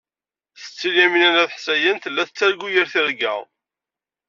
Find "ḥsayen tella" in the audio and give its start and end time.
1.57-2.23